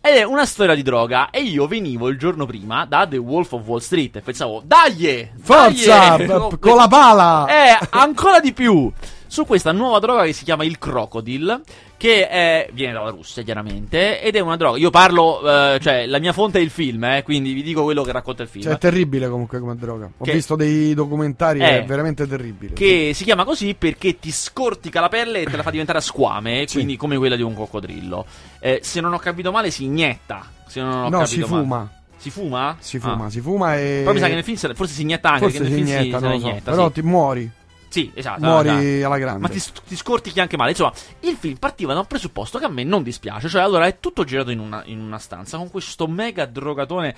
[0.00, 3.52] Ed è una storia di droga e io venivo il giorno prima da The Wolf
[3.52, 5.30] of Wall Street e pensavo, dai!
[5.40, 6.16] Forza!
[6.16, 7.46] dai!" b- con la pala!
[7.48, 8.92] Eh, ancora di più!
[9.28, 11.60] Su questa nuova droga che si chiama il Crocodile,
[11.96, 15.40] che è- viene dalla Russia chiaramente, ed è una droga, io parlo,
[15.74, 18.42] eh, cioè la mia fonte è il film, eh, quindi vi dico quello che racconta
[18.42, 18.64] il film.
[18.64, 20.10] Cioè, è terribile comunque come droga.
[20.16, 21.78] Ho Che- visto dei documentari, Eh.
[21.80, 22.74] è veramente terribile.
[22.74, 26.02] che si chiama così perché ti scortica la pelle e te la fa diventare a
[26.02, 26.76] squame, Sì.
[26.76, 28.24] quindi come quella di un coccodrillo.
[28.60, 30.44] Eh, se non ho capito male, si inietta.
[30.68, 31.62] Se non ho No, capito si male.
[31.62, 31.90] fuma.
[32.18, 32.76] Si fuma?
[32.80, 33.00] Si Ah.
[33.00, 34.00] fuma, si fuma e.
[34.00, 35.42] Però mi sa che nel film se- forse si inietta anche.
[35.42, 36.46] Forse perché si nel film inietta, si, non se lo la so.
[36.48, 36.92] inietta, Però sì.
[36.94, 37.50] ti muori.
[37.96, 38.42] Sì, esatto.
[38.42, 39.02] Muori dai.
[39.02, 39.40] alla grande.
[39.40, 40.72] Ma ti, ti scortichi anche male.
[40.72, 43.48] Insomma, il film partiva da un presupposto che a me non dispiace.
[43.48, 47.16] Cioè, allora è tutto girato in una, in una stanza con questo mega drogatone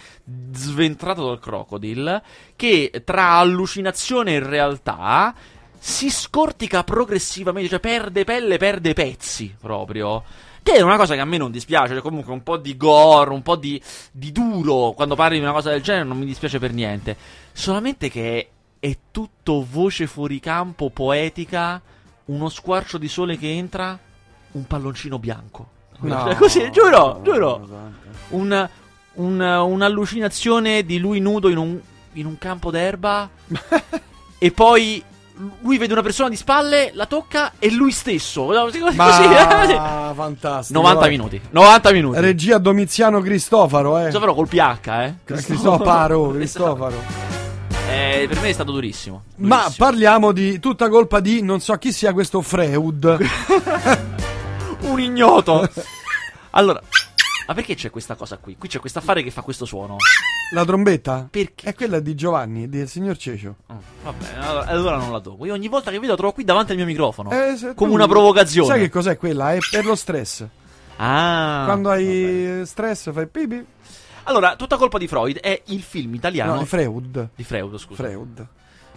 [0.52, 2.22] sventrato dal crocodile.
[2.54, 5.34] Che tra allucinazione e realtà
[5.76, 7.70] si scortica progressivamente.
[7.70, 10.22] Cioè, perde pelle, perde pezzi proprio.
[10.62, 11.94] Che è una cosa che a me non dispiace.
[11.94, 14.92] Cioè, comunque un po' di gore, un po' di, di duro.
[14.92, 17.16] Quando parli di una cosa del genere, non mi dispiace per niente.
[17.52, 21.80] Solamente che è tutto voce fuori campo, poetica,
[22.26, 23.98] uno squarcio di sole che entra,
[24.52, 25.68] un palloncino bianco.
[26.00, 26.22] No.
[26.24, 27.66] Cioè, Così, giuro, giuro.
[27.66, 27.92] No,
[28.30, 28.68] Un-
[29.14, 31.78] un- un'allucinazione di lui nudo in un,
[32.12, 33.28] in un campo d'erba
[34.38, 35.02] e poi
[35.60, 38.44] lui vede una persona di spalle, la tocca e lui stesso.
[38.46, 38.80] Così.
[38.94, 40.78] Ma fantastico.
[40.80, 41.08] 90 guarda.
[41.08, 41.40] minuti.
[41.50, 42.20] 90 minuti.
[42.20, 44.02] Regia Domiziano Cristofaro, eh.
[44.02, 45.14] Cristoforo col PH, eh.
[45.24, 47.27] Cristofaro, Cristofaro.
[47.88, 49.22] Eh, per me è stato durissimo.
[49.36, 49.86] Ma Durissimo.
[49.86, 53.16] parliamo di tutta colpa di non so chi sia questo Freud.
[54.82, 55.68] un ignoto.
[56.50, 56.82] Allora,
[57.46, 58.56] ma perché c'è questa cosa qui?
[58.58, 59.96] Qui c'è questo affare che fa questo suono.
[60.52, 61.28] La trombetta?
[61.30, 61.68] Perché?
[61.68, 63.54] È quella di Giovanni, del signor Cecio.
[63.66, 65.46] Oh, vabbè, allora, allora non la tocco.
[65.46, 67.30] Io ogni volta che vedo la trovo qui davanti al mio microfono.
[67.30, 68.68] Eh, come tu- una provocazione.
[68.68, 69.54] Sai che cos'è quella?
[69.54, 70.44] È per lo stress.
[70.96, 71.62] Ah.
[71.64, 72.00] Quando vabbè.
[72.02, 73.64] hai stress fai pipi.
[74.28, 76.56] Allora, tutta colpa di Freud è il film italiano.
[76.56, 77.30] No, è Freud.
[77.34, 78.02] Di Freud, scusa.
[78.02, 78.46] Freud.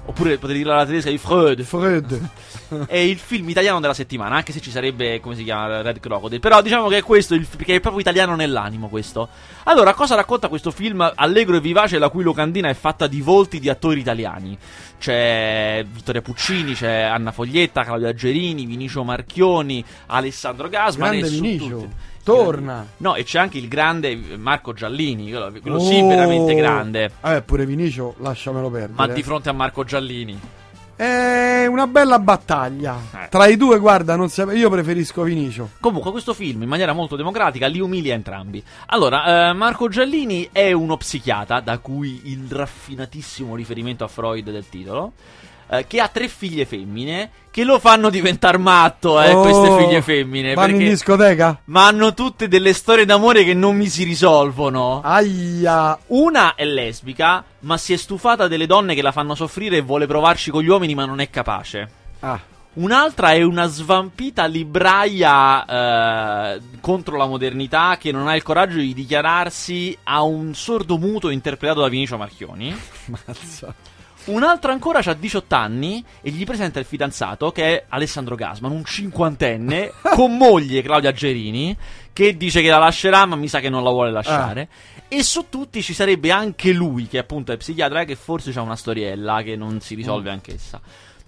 [0.03, 1.61] Oppure potete dirla alla tedesca di Freud.
[1.61, 2.29] Freud.
[2.87, 6.41] è il film italiano della settimana, anche se ci sarebbe, come si chiama, Red Crocodile.
[6.41, 9.29] Però diciamo che è questo, il, che è proprio italiano nell'animo questo.
[9.63, 13.59] Allora, cosa racconta questo film allegro e vivace, la cui locandina è fatta di volti
[13.59, 14.57] di attori italiani?
[14.99, 21.09] C'è Vittoria Puccini, c'è Anna Foglietta, Claudia Gerini, Vinicio Marchioni, Alessandro Gasman.
[21.09, 21.77] Grande e Vinicio.
[21.77, 22.85] tutti- Torna.
[22.97, 27.11] No, e c'è anche il grande Marco Giallini, quello, quello sì veramente grande.
[27.23, 28.93] Eh, pure Vinicio, lasciamelo perdere.
[28.95, 30.39] Ma di fronte a Marco Giallini.
[30.95, 32.95] È una bella battaglia.
[33.11, 33.27] Eh.
[33.29, 35.69] Tra i due, guarda, non sap- io preferisco Vinicio.
[35.79, 38.63] Comunque, questo film, in maniera molto democratica, li umilia entrambi.
[38.87, 44.69] Allora, eh, Marco Giallini è uno psichiatra, da cui il raffinatissimo riferimento a Freud del
[44.69, 45.13] titolo.
[45.71, 50.01] Eh, che ha tre figlie femmine che lo fanno diventare matto, eh, Oh, queste figlie
[50.01, 50.53] femmine.
[50.53, 51.59] Vanno in discoteca?
[51.65, 55.01] Ma hanno tutte delle storie d'amore che non mi si risolvono.
[55.01, 55.97] Aia.
[56.07, 60.07] Una è lesbica, ma si è stufata delle donne che la fanno soffrire e vuole
[60.07, 61.89] provarci con gli uomini, ma non è capace.
[62.19, 62.39] Ah.
[62.73, 65.65] Un'altra è una svampita libraia
[66.55, 71.29] eh, contro la modernità che non ha il coraggio di dichiararsi a un sordo muto
[71.29, 72.73] interpretato da Vinicio Marchioni.
[73.25, 73.75] Mazza.
[74.25, 78.85] Un'altra ancora ha 18 anni e gli presenta il fidanzato che è Alessandro Gasman, un
[78.85, 81.75] cinquantenne con moglie Claudia Gerini
[82.13, 84.69] che dice che la lascerà ma mi sa che non la vuole lasciare.
[85.07, 88.75] E su tutti ci sarebbe anche lui che appunto è psichiatra che forse ha una
[88.75, 90.79] storiella che non si risolve anch'essa.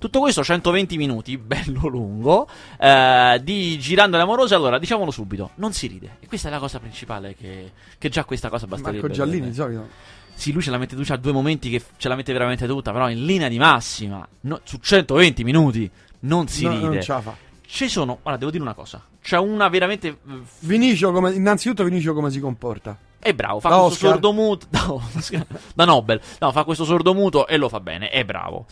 [0.03, 2.45] Tutto questo 120 minuti, bello lungo,
[2.77, 4.53] eh, di Girando le Amorose.
[4.53, 6.17] Allora, diciamolo subito, non si ride.
[6.19, 8.99] E questa è la cosa principale che, che già questa cosa basterebbe.
[8.99, 9.87] Marco Giallini, di solito.
[10.33, 12.91] sì, lui ce la mette, lui c'ha due momenti che ce la mette veramente tutta,
[12.91, 15.89] però in linea di massima, no- su 120 minuti,
[16.21, 16.85] non si No, ride.
[16.85, 17.35] non ce la fa.
[17.65, 20.07] Ci sono, guarda, devo dire una cosa, c'è una veramente...
[20.09, 20.17] eh,
[20.59, 22.97] Vinicio, come, innanzitutto Vinicio come si comporta?
[23.17, 24.11] È bravo, fa Da questo Oscar?
[24.11, 28.65] sordomuto, da, Oscar, da Nobel, no, fa questo sordomuto e lo fa bene, è bravo.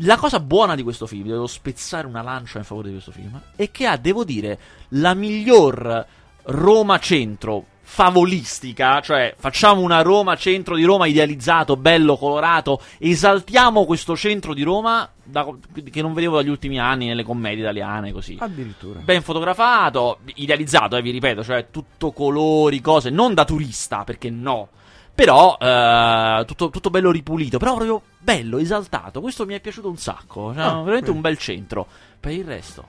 [0.00, 3.40] La cosa buona di questo film, devo spezzare una lancia in favore di questo film,
[3.56, 4.58] è che ha, devo dire,
[4.90, 6.06] la miglior
[6.42, 14.16] Roma centro favolistica, cioè facciamo una Roma centro di Roma idealizzato, bello, colorato, esaltiamo questo
[14.16, 15.46] centro di Roma da-
[15.90, 18.36] che non vedevo dagli ultimi anni nelle commedie italiane così.
[18.40, 19.00] Addirittura.
[19.00, 24.68] Ben fotografato, idealizzato, eh, vi ripeto, cioè tutto colori, cose, non da turista, perché no.
[25.16, 29.20] Però eh, tutto, tutto bello ripulito, però proprio bello, esaltato.
[29.22, 30.52] Questo mi è piaciuto un sacco.
[30.54, 31.16] Cioè, Ah, veramente bene.
[31.16, 31.86] un bel centro.
[32.20, 32.84] Per il resto,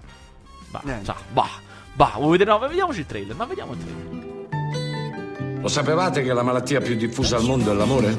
[0.69, 1.47] bah, sa, bah,
[1.93, 2.49] bah, vuoi vedere?
[2.51, 3.33] No, vediamoci il trailer.
[3.35, 5.59] Ma vediamo il trailer.
[5.61, 8.15] Lo sapevate che la malattia più diffusa al mondo è l'amore?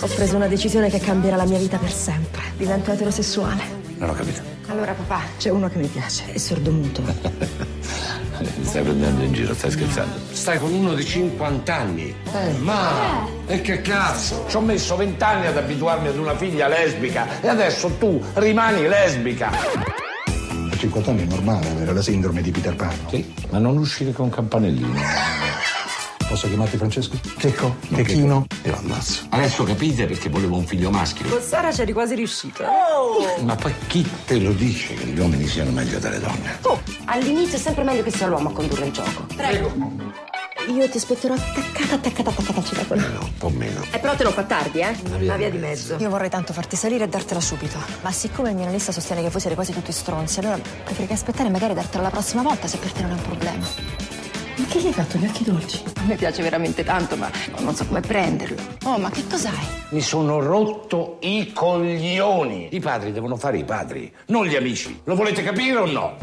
[0.00, 2.42] Ho preso una decisione che cambierà la mia vita per sempre.
[2.56, 3.62] Divento eterosessuale.
[3.98, 4.40] Non ho capito.
[4.68, 7.02] Allora, papà, c'è uno che mi piace, è sordomuto.
[8.40, 10.14] Mi stai prendendo in giro, stai scherzando?
[10.30, 12.14] Stai con uno di 50 anni.
[12.32, 14.46] Eh, ma e che cazzo?
[14.48, 18.86] Ci ho messo 20 anni ad abituarmi ad una figlia lesbica e adesso tu rimani
[18.86, 19.50] lesbica.
[19.50, 22.94] A 50 anni è normale avere la sindrome di Peter Pan.
[23.08, 25.47] Sì, ma non uscire con campanellino.
[26.28, 27.18] Posso chiamarti Francesco?
[27.38, 27.76] Checco?
[27.88, 28.46] Checchino?
[28.64, 29.22] Io ammazzo.
[29.30, 31.26] Adesso capite perché volevo un figlio maschio.
[31.26, 32.64] Con Sara c'eri quasi riuscito.
[33.40, 36.58] Ma poi chi te lo dice che gli uomini siano meglio delle donne?
[36.62, 39.26] Oh, all'inizio è sempre meglio che sia l'uomo a condurre il gioco.
[40.68, 43.00] Io ti aspetterò attaccata, attaccata, attaccata al citofono.
[43.00, 43.80] No, un po' meno.
[43.90, 44.94] E però te lo fa tardi, eh?
[45.06, 45.96] Una via di mezzo.
[45.98, 47.78] Io vorrei tanto farti salire e dartela subito.
[48.02, 51.48] Ma siccome il mio analista sostiene che voi siete quasi tutti stronzi, allora preferirei aspettare
[51.48, 54.16] e magari dartela la prossima volta se per te non è un problema.
[54.68, 55.82] Che gli hai fatto gli occhi dolci?
[55.96, 58.56] A me piace veramente tanto, ma non so come prenderlo.
[58.84, 59.66] Oh, ma che cos'hai?
[59.88, 62.68] Mi sono rotto i coglioni.
[62.72, 65.00] I padri devono fare i padri, non gli amici.
[65.04, 66.16] Lo volete capire o no?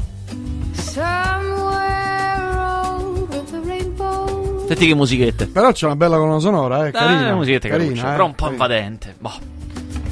[4.68, 5.48] Senti che musichette.
[5.48, 6.92] Però c'è una bella colonna sonora, eh.
[6.92, 7.30] Carina.
[7.30, 8.64] Eh, musichette carina, eh, però un po' carina.
[8.64, 9.16] invadente.
[9.18, 9.54] Boh.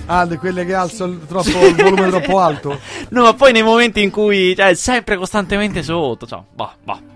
[0.08, 2.80] Ah, di quelle che alzo il, troppo, il volume troppo alto.
[3.10, 6.26] No, ma poi nei momenti in cui, cioè, sempre costantemente sotto.
[6.26, 7.12] Cioè, bah, bah.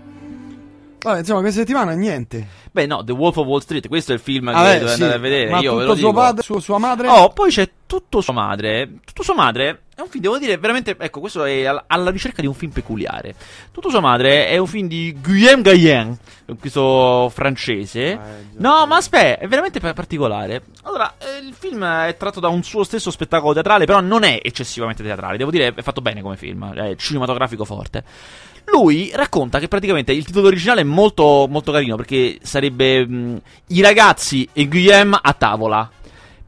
[1.00, 2.46] Vabbè, insomma, questa settimana niente.
[2.72, 4.86] Beh, no, The Wolf of Wall Street, questo è il film che Ah, beh, dovete
[4.88, 5.02] sì.
[5.02, 5.50] andare a vedere.
[5.50, 6.20] Ma Io ve tutto lo suo dico.
[6.20, 7.08] padre, su- sua madre.
[7.08, 8.90] Oh, poi c'è tutto sua madre.
[9.04, 10.96] Tutto sua madre è un film, devo dire, veramente.
[10.98, 13.34] Ecco, questo è alla, ricerca di un film peculiare.
[13.70, 16.18] Tutto sua madre è un film di Guillaume Gallen,
[16.58, 18.18] questo francese.
[18.56, 20.62] no, ma aspetta, è veramente pa- particolare.
[20.82, 24.40] Allora, eh, il film è tratto da un suo stesso spettacolo teatrale, però non è
[24.42, 25.36] eccessivamente teatrale.
[25.36, 28.04] Devo dire, è fatto bene come film, è cinematografico forte.
[28.72, 33.80] Lui racconta che praticamente il titolo originale è molto, molto carino perché sarebbe mh, I
[33.80, 35.90] ragazzi e Guillaume a tavola.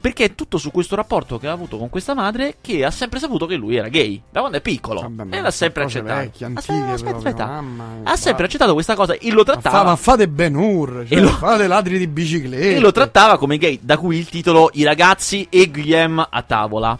[0.02, 3.18] Perché è tutto su questo rapporto che ha avuto con questa madre che ha sempre
[3.18, 5.02] saputo che lui era gay, da quando è piccolo.
[5.02, 6.20] Vabbè, ma e l'ha sempre cose accettato.
[6.20, 7.46] vecchie, Aspetta, antiche aspetta, proprio, aspetta.
[7.46, 8.44] mamma mia, ha sempre guarda.
[8.44, 11.28] accettato questa cosa e lo Ma, trattava fa- ma fate Ben Hur, cioè, E lo-
[11.28, 12.76] fate ladri di biciclette.
[12.76, 16.98] e lo trattava come gay, da cui il titolo I ragazzi e Guillaume a tavola.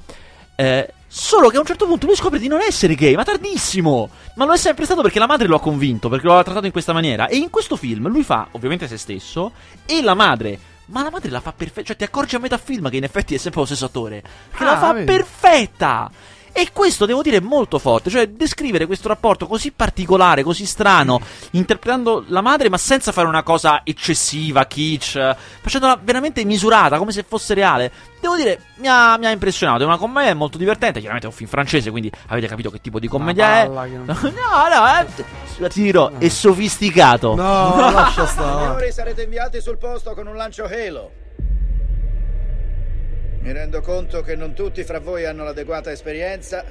[0.57, 4.09] Eh, solo che a un certo punto lui scopre di non essere gay, ma tardissimo.
[4.37, 6.67] Ma lo è sempre stato perché la madre lo ha convinto, perché lo ha trattato
[6.67, 7.27] in questa maniera.
[7.27, 9.53] E in questo film lui fa ovviamente se stesso
[9.85, 10.59] e la madre.
[10.87, 13.35] Ma la madre la fa perfetta, cioè ti accorgi a metà film che in effetti
[13.35, 14.23] è sempre lo stesso attore.
[14.57, 15.05] Che la Ah, fa vedi.
[15.07, 16.11] perfetta!
[16.53, 21.21] E questo devo dire è molto forte, cioè descrivere questo rapporto così particolare, così strano,
[21.53, 27.25] interpretando la madre ma senza fare una cosa eccessiva, kitsch, facendola veramente misurata, come se
[27.27, 27.91] fosse reale.
[28.21, 31.37] Devo dire, mi ha, mi ha impressionato, è una commedia molto divertente, chiaramente è un
[31.37, 33.65] film francese, quindi avete capito che tipo di commedia è.
[33.65, 37.35] che non- No, no, eh, ti dirò, è sofisticato.
[37.35, 38.59] No, lascia stare.
[38.67, 41.13] Signori, sarete inviati sul posto con un lancio Halo.
[43.41, 46.63] Mi rendo conto che non tutti fra voi hanno l'adeguata esperienza.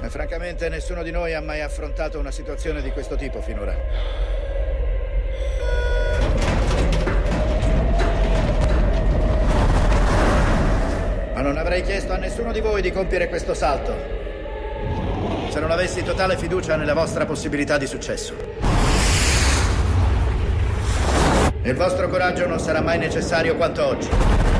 [0.00, 3.76] E francamente nessuno di noi ha mai affrontato una situazione di questo tipo finora.
[11.34, 14.20] Ma non avrei chiesto a nessuno di voi di compiere questo salto
[15.52, 18.91] se non avessi totale fiducia nella vostra possibilità di successo.
[21.64, 24.51] Il vostro coraggio non sarà mai necessario quanto oggi.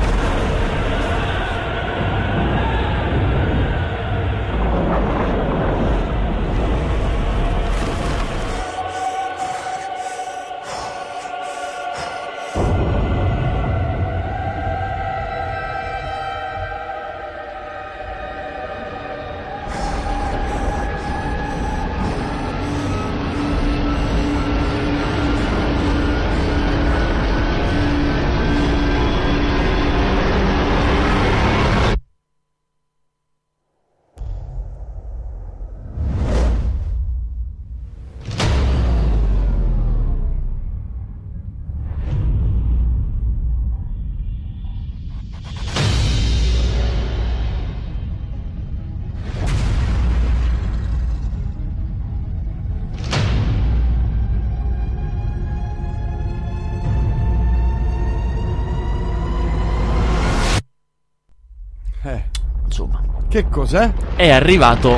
[63.33, 63.91] Che cos'è?
[64.15, 64.95] è arrivato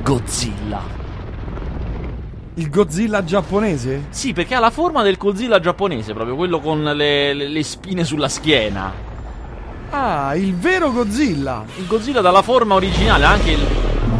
[0.00, 0.80] Godzilla.
[2.54, 4.04] Il Godzilla giapponese?
[4.10, 8.04] Sì, perché ha la forma del Godzilla giapponese, proprio quello con le, le- le spine
[8.04, 8.92] sulla schiena.
[9.90, 11.64] Ah, il vero Godzilla.
[11.78, 13.66] Il Godzilla dalla forma originale, anche il.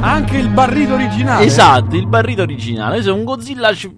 [0.01, 1.45] Anche il barrito originale.
[1.45, 2.99] Esatto, il barrito originale.
[2.99, 3.95] È un Godzilla ci-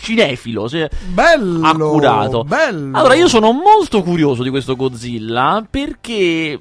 [0.00, 0.68] cinefilo.
[1.06, 1.66] Bello.
[1.66, 2.44] accurato.
[2.44, 2.98] Bello.
[2.98, 6.60] Allora, io sono molto curioso di questo Godzilla perché.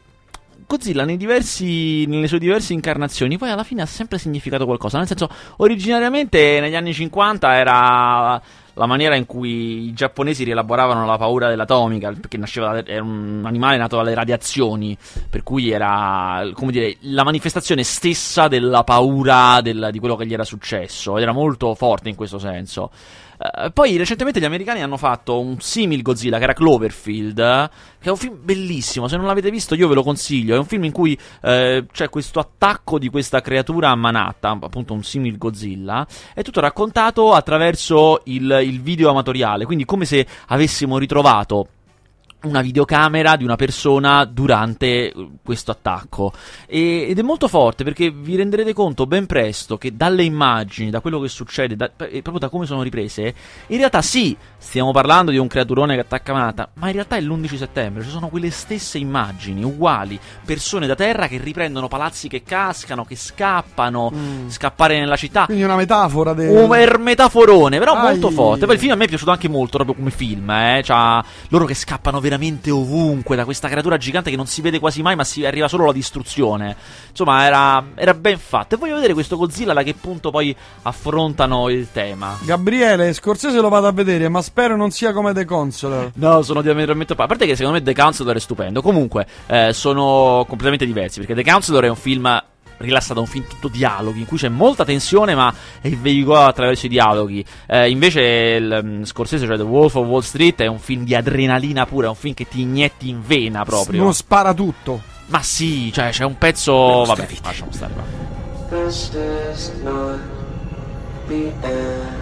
[0.71, 4.99] Godzilla diversi, nelle sue diverse incarnazioni poi alla fine ha sempre significato qualcosa.
[4.99, 8.41] Nel senso, originariamente negli anni 50 era
[8.75, 13.75] la maniera in cui i giapponesi rielaboravano la paura dell'atomica, perché nasceva era un animale
[13.75, 14.97] nato dalle radiazioni,
[15.29, 20.45] per cui era, dire, la manifestazione stessa della paura del- di quello che gli era
[20.45, 22.91] successo, ed era molto forte in questo senso.
[23.41, 28.11] Eh, poi recentemente gli americani hanno fatto un simil Godzilla che era Cloverfield, che è
[28.11, 29.07] un film bellissimo.
[29.07, 30.55] Se non l'avete visto, io ve lo consiglio.
[30.55, 34.93] È un film in cui eh, c'è questo attacco di questa creatura a Manhattan, appunto
[34.93, 36.05] un simil Godzilla.
[36.33, 41.67] È tutto raccontato attraverso il, il video amatoriale, quindi come se avessimo ritrovato
[42.43, 46.31] una videocamera di una persona durante eh, questo attacco
[46.67, 50.99] E- ed è molto forte perché vi renderete conto ben presto che dalle immagini, da
[51.01, 53.33] quello che succede, da- e proprio da come sono riprese,
[53.67, 57.21] in realtà sì, stiamo parlando di un creaturone che attacca Manhattan, ma in realtà è
[57.21, 62.41] l'11 settembre, ci sono quelle stesse immagini, uguali, persone da terra che riprendono palazzi che
[62.43, 64.11] cascano, che scappano,
[64.47, 65.45] scappare nella città.
[65.45, 66.49] Quindi una metafora del...
[66.55, 68.01] Un er- metaforone, però Ai.
[68.09, 68.65] molto forte.
[68.65, 70.49] Poi il film a me è piaciuto anche molto, proprio come film.
[70.49, 70.81] Eh?
[70.83, 72.29] C'ha loro che scappano veramente
[72.69, 75.83] ovunque da questa creatura gigante che non si vede quasi mai, ma si arriva solo
[75.83, 76.75] alla distruzione.
[77.09, 78.75] Insomma, era, era ben fatto.
[78.75, 82.37] E voglio vedere questo Godzilla da che punto poi affrontano il tema.
[82.43, 86.11] Gabriele, Scorsese lo vado a vedere, ma spero non sia come The Counselor.
[86.15, 87.31] No, sono diametralmente opposti.
[87.31, 88.81] A parte che secondo me The Counselor è stupendo.
[88.81, 91.19] Comunque, eh, sono completamente diversi.
[91.19, 92.43] Perché The Counselor è un film
[92.81, 96.85] rilassa da un film tutto dialoghi, in cui c'è molta tensione, ma è veicolata attraverso
[96.87, 97.45] i dialoghi.
[97.67, 101.15] Eh, invece il um, Scorsese, cioè The Wolf of Wall Street, è un film di
[101.15, 104.01] adrenalina pura, è un film che ti inietti in vena proprio.
[104.01, 105.01] Non spara tutto.
[105.27, 107.03] Ma sì, cioè c'è un pezzo...
[107.05, 108.03] Vabbè, lasciamo stare, va.
[108.69, 109.11] This
[109.53, 110.19] is not
[111.27, 112.19] the end.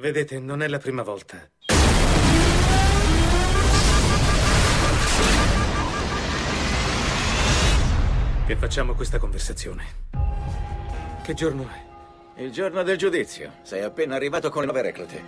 [0.00, 1.36] Vedete, non è la prima volta.
[8.48, 9.84] Che facciamo questa conversazione.
[11.22, 11.68] Che giorno
[12.34, 12.40] è?
[12.40, 13.50] Il giorno del giudizio.
[13.60, 15.22] Sei appena arrivato con le nuove reclute.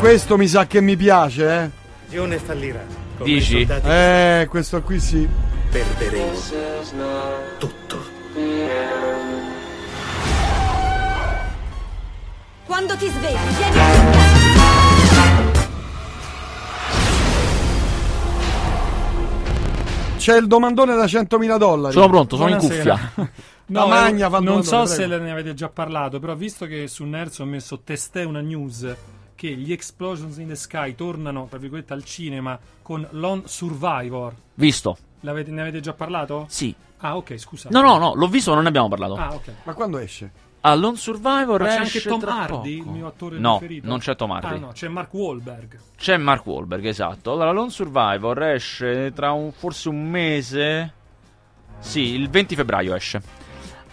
[0.00, 1.70] Questo mi sa che mi piace, eh.
[2.10, 2.84] Gione fallirà.
[3.16, 3.56] Come Dici?
[3.56, 5.26] i soldati Eh, questo qui sì.
[5.70, 6.32] perderemo
[7.56, 8.04] tutto.
[12.66, 14.21] Quando ti svegli, vieni
[20.22, 21.92] C'è il domandone da 100.000 dollari.
[21.92, 22.96] Sono pronto, sono in Buonasera.
[23.14, 23.32] cuffia.
[23.66, 25.24] La magna eh, non domandone, so se prego.
[25.24, 28.94] ne avete già parlato, però visto che su Nerds ho messo testè una news
[29.34, 34.32] che gli Explosions in the Sky tornano, tra virgolette, al cinema con Lone Survivor.
[34.54, 34.96] Visto.
[35.20, 36.46] L'avete- ne avete già parlato?
[36.48, 36.72] Sì.
[36.98, 37.68] Ah, ok, scusa.
[37.72, 39.14] No, no, no, l'ho visto, ma non ne abbiamo parlato.
[39.16, 39.52] Ah, ok.
[39.64, 40.30] Ma quando esce?
[40.64, 42.88] A Lone Survivor Ma c'è esce anche Tom tra Hardy, poco.
[42.90, 43.86] il mio attore No, preferito.
[43.88, 44.54] non c'è Tom Hardy.
[44.54, 45.78] Ah, no, c'è Mark Wahlberg.
[45.96, 47.32] C'è Mark Wahlberg, esatto.
[47.32, 50.92] Allora, Lone Survivor esce tra un, forse un mese.
[51.80, 53.40] Sì, il 20 febbraio esce.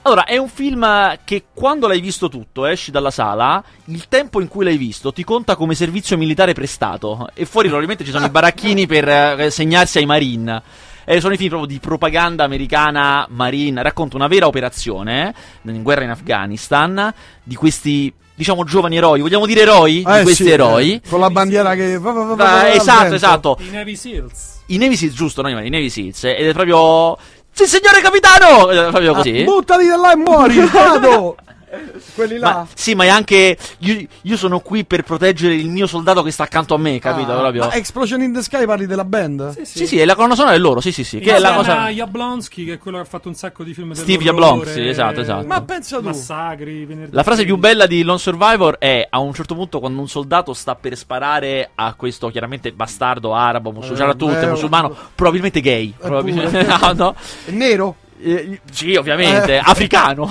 [0.04, 4.48] Allora, è un film che quando l'hai visto tutto, esci dalla sala, il tempo in
[4.48, 7.30] cui l'hai visto ti conta come servizio militare prestato.
[7.34, 10.62] E fuori probabilmente ci sono i baracchini per eh, segnarsi ai Marine.
[11.12, 13.82] E sono i film proprio di propaganda americana Marine.
[13.82, 15.34] Racconta una vera operazione
[15.66, 19.20] eh, in guerra in Afghanistan di questi, diciamo, giovani eroi.
[19.20, 20.04] Vogliamo dire eroi?
[20.08, 21.02] Eh, di questi sì, eroi.
[21.04, 23.58] eh, con la bandiera che va, va, va, va, al esatto, esatto.
[23.60, 24.60] I Navy Seals.
[24.68, 26.26] I Navy Seals, giusto, no, i Navy Seals.
[26.26, 27.18] Ed è proprio.
[27.52, 28.70] Sì, signore capitano!
[28.70, 29.40] È proprio così.
[29.40, 31.38] Ah, buttati da là e muori, vado!
[32.16, 32.52] Quelli là.
[32.54, 33.58] Ma, sì, ma è anche.
[33.80, 37.32] Io, io sono qui per proteggere il mio soldato che sta accanto a me, capito?
[37.34, 37.66] Ah, Proprio.
[37.68, 39.62] ma Explosion in the Sky parli della band?
[39.62, 41.20] Sì, sì, è la colonna sonora è loro, sì, sì, sì.
[41.20, 41.90] Che è la cosa.
[41.90, 45.22] Jablonski, che è quello che ha fatto un sacco di film Steve Jablonski, sì, esatto,
[45.22, 45.46] esatto.
[45.46, 46.04] Ma pensa tu.
[46.06, 47.60] Massacri, venerdì La frase più 13.
[47.60, 51.72] bella di Lone Survivor è a un certo punto quando un soldato sta per sparare
[51.76, 55.90] a questo chiaramente bastardo arabo, musulmano, Eh, tutto, eh, musulmano, probabilmente gay.
[55.90, 57.16] Eh, probabilmente- no, no.
[57.46, 57.96] È nero?
[58.22, 59.62] Eh, sì, ovviamente, Eh.
[59.64, 60.30] africano.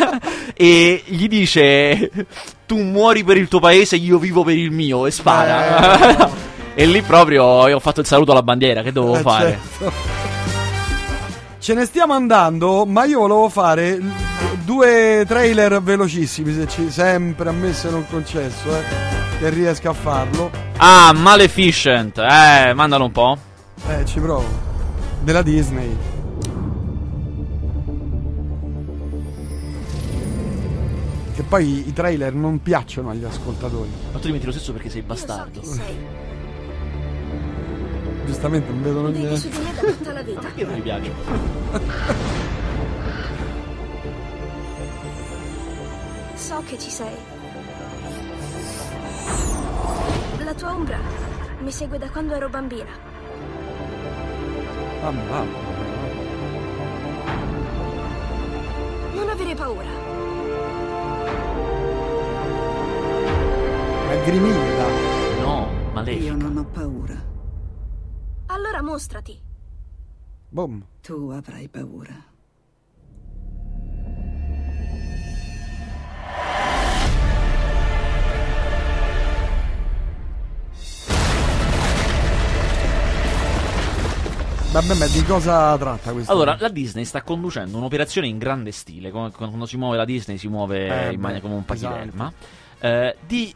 [0.54, 2.10] e gli dice:
[2.66, 5.06] Tu muori per il tuo paese, io vivo per il mio.
[5.06, 6.30] E spara.
[6.74, 8.82] e lì proprio io ho fatto il saluto alla bandiera.
[8.82, 9.58] Che dovevo Eh, fare?
[9.78, 9.92] certo.
[11.58, 13.98] Ce ne stiamo andando, ma io volevo fare
[14.64, 18.82] due trailer velocissimi, se ci, sempre a me se non concesso, eh,
[19.38, 20.50] che riesca a farlo.
[20.76, 22.18] Ah, Maleficent.
[22.18, 23.38] Eh, mandalo un po'.
[23.88, 24.44] Eh, ci provo.
[25.22, 25.96] Della Disney.
[31.34, 33.90] Che poi i, trailer non piacciono agli ascoltatori.
[34.12, 35.60] Ma tu diventi lo stesso perché sei bastardo.
[38.24, 39.50] Giustamente non vedono Vivi niente.
[39.50, 40.48] tutta la vita.
[40.54, 41.12] Io non mi piace.
[46.36, 47.16] So che ci sei.
[50.44, 50.98] La tua ombra
[51.60, 52.90] mi segue da quando ero bambina.
[55.02, 55.58] Mamma, mamma.
[59.14, 60.13] Non avere paura.
[64.22, 64.86] Grimilda.
[65.40, 66.24] No, Malefica.
[66.26, 67.22] Io non ho paura.
[68.46, 69.40] Allora mostrati.
[70.48, 70.84] Boom.
[71.00, 72.14] Tu avrai paura.
[84.72, 86.32] Vabbè, ma di cosa tratta questo?
[86.32, 89.12] Allora, la Disney sta conducendo un'operazione in grande stile.
[89.12, 92.32] come- Quando si muove la Disney si muove Eh, in maniera come un pachiderma.
[92.80, 93.54] eh, di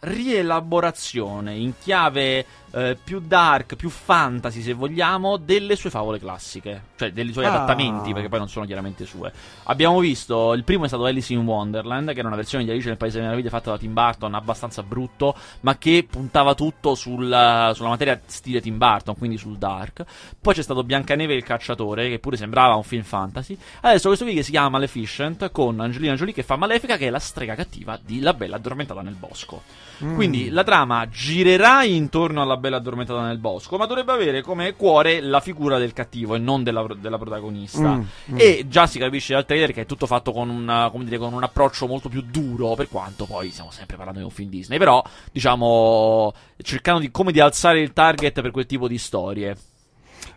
[0.00, 7.12] rielaborazione in chiave eh, più dark, più fantasy se vogliamo, delle sue favole classiche, cioè
[7.12, 7.54] dei suoi Ah.
[7.54, 9.32] adattamenti, perché poi non sono chiaramente sue.
[9.64, 12.88] Abbiamo visto, il primo è stato Alice in Wonderland, che era una versione di Alice
[12.88, 17.70] nel Paese delle Meraviglie fatta da Tim Burton, abbastanza brutto, ma che puntava tutto sul-
[17.74, 20.04] sulla materia stile Tim Burton, quindi sul dark.
[20.40, 23.56] Poi c'è stato Biancaneve e il cacciatore, che pure sembrava un film fantasy.
[23.80, 27.10] Adesso questo qui che si chiama Maleficent, con Angelina Jolie che fa Malefica, che è
[27.10, 29.62] la strega cattiva di La Bella Addormentata nel Bosco.
[30.04, 30.14] Mm.
[30.14, 35.20] Quindi la trama girerà intorno alla Bella Addormentata nel Bosco, ma dovrebbe avere come cuore
[35.20, 37.94] la figura del cattivo e non della, della protagonista.
[37.94, 38.36] Mm, mm.
[38.36, 41.32] E già si capisce dal trailer che è tutto fatto con un, come dire, con
[41.32, 44.78] un approccio molto più duro, per quanto poi stiamo sempre parlando di un film Disney,
[44.78, 49.56] però diciamo cercando di, come di alzare il target per quel tipo di storie.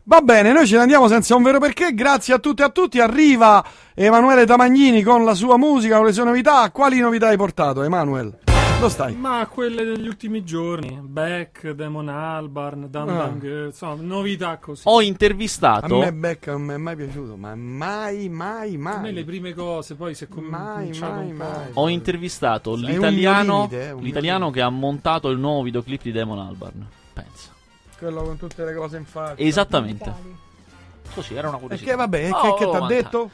[0.03, 1.93] Va bene, noi ce ne andiamo senza un vero perché.
[1.93, 2.99] Grazie a tutti e a tutti.
[2.99, 6.69] Arriva Emanuele Tamagnini con la sua musica, con le sue novità.
[6.71, 8.50] Quali novità hai portato, Emanuele?
[8.81, 9.13] Dove stai?
[9.15, 10.99] Ma quelle degli ultimi giorni.
[11.03, 13.13] Beck, Damon Albarn, Dan Ah.
[13.27, 14.81] Dan insomma, novità così.
[14.85, 15.99] Ho A intervistato.
[15.99, 19.23] me Beck non mi è mai piaciuto, ma mai, mai, A me le mai.
[19.23, 21.69] prime cose, poi è com- Mai, mai, mai.
[21.73, 26.39] Ho intervistato un l'italiano, limite, eh, l'italiano che ha montato il nuovo videoclip di Damon
[26.39, 26.87] Albarn.
[27.13, 27.51] Pensa.
[27.99, 29.35] Quello con tutte le cose in faccia.
[29.43, 30.11] Esattamente.
[31.13, 31.91] Così, era una E curiosità.
[31.91, 33.29] che vabbè, che, Oh, che ti ha ma- detto?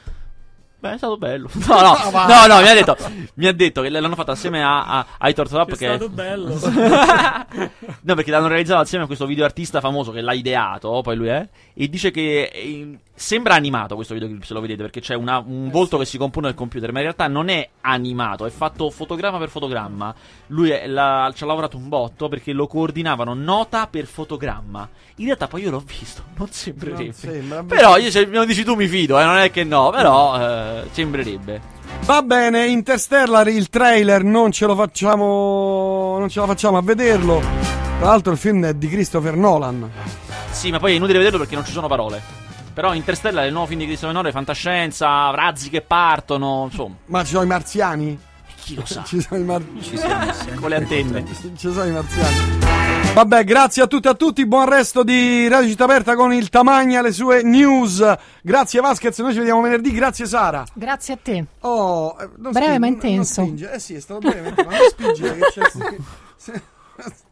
[0.80, 1.48] Beh, è stato bello.
[1.66, 2.26] No, no, No, va.
[2.26, 2.96] no, no, mi ha detto,
[3.34, 6.08] mi ha detto che l'hanno fatto assieme a, a, ai Tortolap Che che è stato
[6.08, 6.54] bello.
[8.02, 11.28] no, perché l'hanno realizzato assieme a questo video artista famoso che l'ha ideato, poi lui
[11.28, 15.42] è, e dice che eh, sembra animato questo videoclip, se lo vedete, perché c'è una-
[15.44, 18.88] un volto che si compone nel computer, ma in realtà non è animato, è fatto
[18.90, 20.14] fotogramma per fotogramma.
[20.48, 24.88] Lui è- l'ha- ci ha lavorato un botto perché lo coordinavano nota per fotogramma.
[25.16, 27.02] In realtà poi io l'ho visto, non sembrerebbe.
[27.04, 27.62] Non sembra.
[27.64, 30.36] Però io se me lo dici tu mi fido, eh, non è che no, però
[30.40, 31.60] eh, sembrerebbe.
[32.04, 36.16] Va bene, Interstellar, il trailer non ce lo facciamo.
[36.18, 37.40] Non ce la facciamo a vederlo.
[37.98, 39.90] Tra l'altro, il film è di Christopher Nolan.
[40.50, 42.20] Sì, ma poi è inutile vederlo perché non ci sono parole.
[42.72, 47.24] Però Interstellar è il nuovo film di Christopher Nolan, fantascienza, razzi che partono, insomma, Ma
[47.24, 48.18] ci sono i marziani?
[48.68, 49.02] Chi lo sa.
[49.08, 50.54] Ci sono i marziani.
[50.56, 51.24] Con le antenne.
[51.56, 53.14] Ci sono i marziani.
[53.14, 54.46] Vabbè, grazie a tutti e a tutti.
[54.46, 58.04] Buon resto di Radio Città Aperta con il Tamagna, le sue news.
[58.42, 59.90] Grazie Vasquez, noi ci vediamo venerdì.
[59.92, 60.64] Grazie Sara.
[60.74, 61.44] Grazie a te.
[61.60, 63.40] Oh, eh, non Breve spingi- ma intenso.
[63.40, 63.72] Non spinge.
[63.72, 66.62] Eh sì, è stato breve, ma non spingere che c'è.